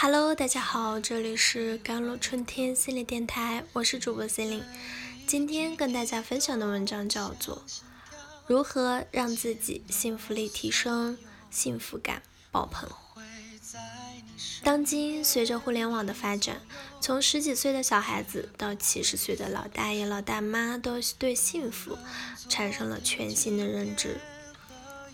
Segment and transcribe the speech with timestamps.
[0.00, 4.62] Hello，大家好，这里是甘露春天心理电台，我是主播心灵。
[5.26, 7.64] 今天跟大家分享的文章叫做
[8.46, 11.18] 《如何让自己幸福力提升，
[11.50, 12.22] 幸福感
[12.52, 12.88] 爆棚》。
[14.62, 16.60] 当今随着互联网的发展，
[17.00, 21.98] 从十几岁的小孩子到七十岁的老大爷、老大妈，都对幸福
[22.48, 24.20] 产生了全新的认知。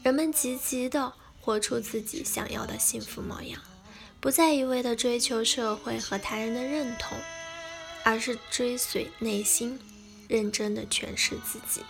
[0.03, 3.63] 人们积极的活出自己想要的幸福模样。
[4.25, 7.19] 不再一味的追求社会和他人的认同，
[8.05, 9.79] 而是追随内心，
[10.29, 11.83] 认真的诠释自己。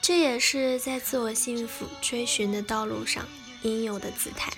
[0.00, 3.28] 这也是在自我幸福追寻的道路上
[3.60, 4.50] 应有的姿态。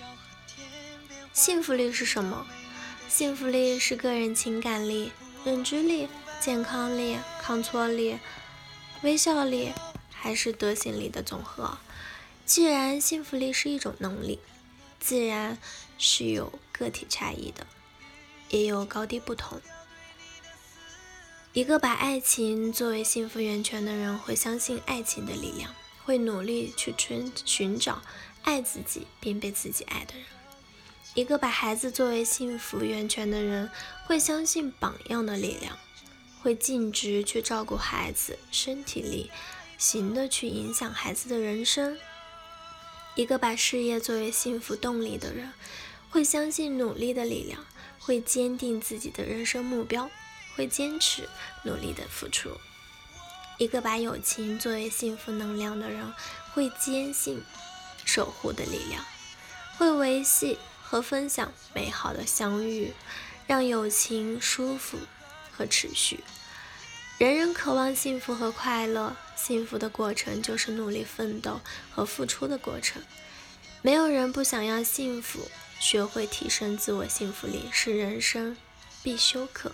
[1.33, 2.47] 幸福力是什么？
[3.09, 5.11] 幸福力是个人情感力、
[5.45, 6.09] 认知力、
[6.41, 8.21] 健康力、抗挫力、
[9.03, 9.73] 微笑力，
[10.13, 11.79] 还是德行力的总和？
[12.47, 14.39] 既然幸福力是一种能力。
[15.03, 15.59] 自然
[15.99, 17.67] 是有个体差异的，
[18.51, 19.61] 也有高低不同。
[21.53, 28.01] 一个把爱情作为幸福源泉的人，会相信爱情的力量，会努力去寻寻找
[28.45, 30.25] 爱自己并被自己爱的人。
[31.15, 33.69] 一个把孩子作为幸福源泉的人，
[34.07, 35.77] 会相信榜样的力量，
[36.41, 39.33] 会尽职去照顾孩子，身体力
[39.77, 41.99] 行的去影响孩子的人生。
[43.15, 45.53] 一个把事业作为幸福动力的人，
[46.11, 47.67] 会相信努力的力量，
[47.99, 50.11] 会坚定自己的人生目标，
[50.57, 51.29] 会坚持
[51.65, 52.57] 努力的付出。
[53.59, 56.13] 一个把友情作为幸福能量的人，
[56.55, 57.43] 会坚信
[58.05, 59.05] 守护的力量，
[59.77, 62.95] 会维系和分享美好的相遇，
[63.47, 64.97] 让友情舒服
[65.53, 66.25] 和持续。
[67.19, 73.03] 人人渴望幸福和快乐，幸福的过程就是努力奋斗和付出的过程。
[73.83, 78.57] 没有人不想要幸福，学会提升自我幸福力是人生
[79.03, 79.73] 必修课。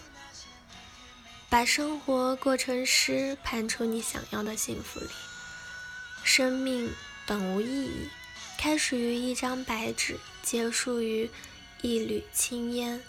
[1.50, 5.06] 把生活过成诗，盘出你想要的幸福力。
[6.24, 6.90] 生命
[7.26, 8.08] 本无意义，
[8.56, 11.28] 开始于一张白纸，结束于
[11.82, 13.02] 一缕青烟。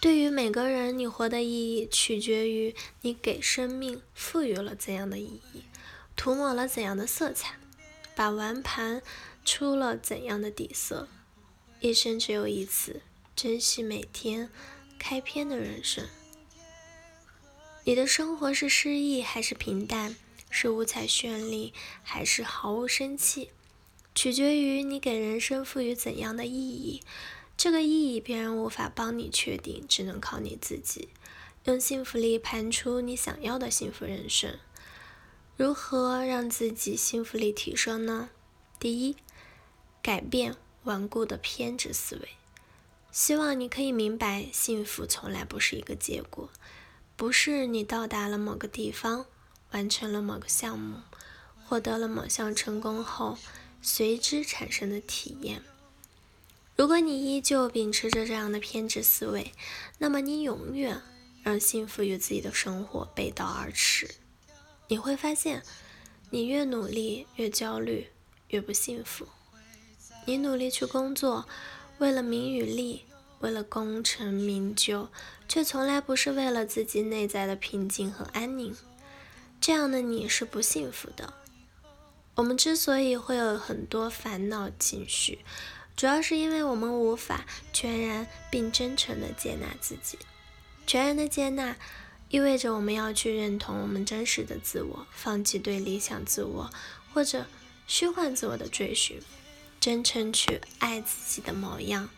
[0.00, 5.64] 对于每个人，你活的意义取决于你给生命赋予了怎样的意义，
[6.16, 7.56] 涂抹了怎样的色彩，
[8.14, 9.02] 把玩盘
[9.44, 11.08] 出了怎样的底色。
[11.80, 13.02] 一生只有一次，
[13.36, 14.48] 珍惜每天
[14.98, 16.06] 开篇的人生。
[17.84, 20.16] 你的生活是诗意还是平淡，
[20.48, 23.50] 是五彩绚丽还是毫无生气，
[24.14, 27.02] 取决于你给人生赋予怎样的意义。
[27.56, 31.10] 这个意义别人无法帮你确定，只能靠你自己。
[31.64, 34.58] 用幸福力盘出你想要的幸福人生。
[35.56, 38.30] 如何让自己幸福力提升呢？
[38.80, 39.16] 第一，
[40.02, 42.28] 改变顽固的偏执思维。
[43.12, 46.50] 希望你可以明白，幸福从来不是一个结果，
[47.14, 49.26] 不是你到达了某个地方，
[49.70, 50.98] 完成了某个项目，
[51.64, 53.38] 获得了某项成功后
[53.80, 55.62] 随之产生的体验。
[56.74, 59.52] 如果你依旧秉持着这样的偏执思维，
[59.98, 61.00] 那么你永远
[61.44, 64.16] 让幸福与自己的生活背道而驰。
[64.88, 65.62] 你会发现，
[66.30, 68.08] 你越努力越焦虑，
[68.48, 69.26] 越不幸福。
[70.26, 71.46] 你努力去工作，
[71.98, 73.04] 为了名与利，
[73.40, 75.08] 为了功成名就，
[75.48, 78.74] 却从来不是为了自己内在的平静和安宁。
[79.60, 81.34] 这样的你是不幸福的。
[82.34, 85.38] 我们之所以会有很多烦恼情绪，
[85.96, 90.18] 主要是因为我们无法全然并真诚的接纳自己。
[90.86, 91.76] 全然的接纳，
[92.34, 96.68] 意味着我们要去认同我们真实的自我，放弃对理想自我
[97.12, 97.46] 或者
[97.86, 99.22] 虚幻自我的追寻，
[99.78, 102.10] 真诚去爱自己的模样、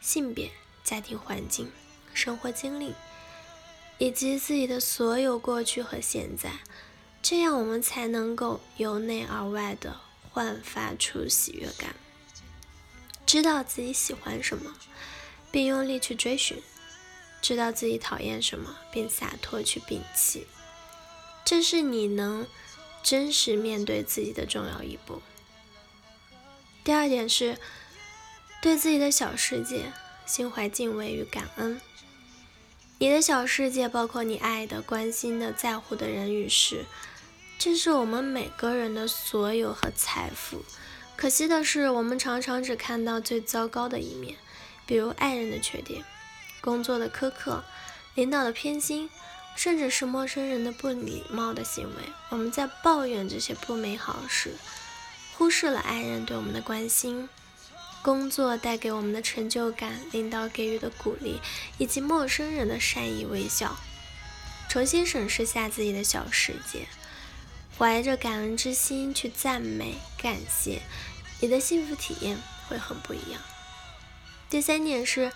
[0.00, 0.50] 性别、
[0.82, 1.70] 家庭环境、
[2.12, 2.92] 生活经历，
[3.98, 6.54] 以及自己的所有过去和现在。
[7.22, 10.00] 这样，我们才能够由内而外的
[10.32, 11.94] 焕发出喜悦感。
[13.24, 14.74] 知道自己喜欢什么，
[15.52, 16.58] 并用力去追寻；
[17.42, 20.46] 知道自己讨厌什么，并洒脱去摒弃。
[21.44, 22.46] 这是你能
[23.02, 25.20] 真实面对自己的重要一步。
[26.84, 27.58] 第二点是，
[28.62, 29.92] 对自己的小世界
[30.24, 31.80] 心怀敬畏与感恩。
[32.98, 36.84] 你的小世界包括你爱的、关心的、在乎的人与事，
[37.58, 40.64] 这是我们每个人的所有和财富。
[41.16, 44.36] 可惜的是，我们常常只看到最糟糕的一面，
[44.86, 46.04] 比如爱人的缺点、
[46.62, 47.62] 工作的苛刻、
[48.14, 49.10] 领导的偏心，
[49.54, 52.04] 甚至是陌生人的不礼貌的行为。
[52.30, 54.54] 我们在抱怨这些不美好时，
[55.36, 57.28] 忽视了爱人对我们的关心。
[58.02, 61.40] 工作带给我们的成就感，领导给予的鼓励，
[61.78, 63.76] 以及陌生人的善意微笑。
[64.68, 66.88] 重新审视下自己的小世界，
[67.78, 70.82] 怀着感恩之心去赞美、感谢，
[71.40, 72.38] 你的幸福体验
[72.68, 73.40] 会很不一样。
[74.50, 75.30] 第三点是，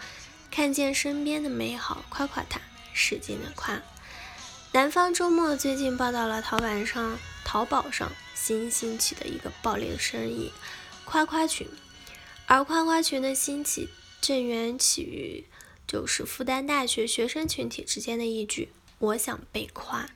[0.50, 2.60] 看见身边的美好，夸夸他，
[2.93, 3.82] 使劲的夸。
[4.72, 10.52] 南方周末最近报道了淘宝上淘宝上新兴起的一个暴利的生意——
[11.04, 11.66] 夸夸群。
[12.46, 13.88] 而夸夸群的兴起，
[14.20, 15.44] 正源起于
[15.87, 20.08] 就是复旦大学学生群体之间的一句“我想被夸”，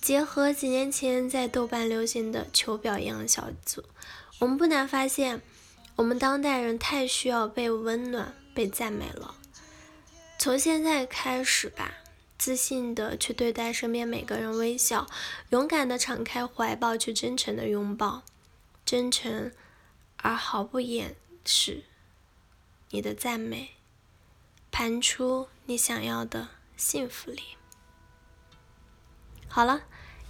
[0.00, 3.84] 结合几年前在豆瓣流行的求表扬小组，
[4.38, 5.42] 我们不难发现，
[5.96, 9.36] 我们当代人太需要被温暖、被赞美了。
[10.40, 11.96] 从现在开始吧，
[12.38, 15.06] 自信的去对待身边每个人，微笑，
[15.50, 18.22] 勇敢的敞开怀抱，去真诚的拥抱，
[18.86, 19.52] 真诚
[20.16, 21.14] 而毫不掩。
[21.44, 21.84] 饰
[22.88, 23.72] 你的赞美，
[24.70, 27.42] 盘出你想要的幸福里。
[29.46, 29.82] 好了，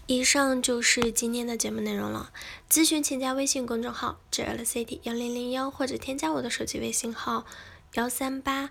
[0.07, 2.33] 以上就是今天的节目内容了。
[2.69, 7.47] 咨询请加微信公众号 “jlcd 幺零零幺”或者添加我的手机微信号
[7.93, 8.71] 幺三八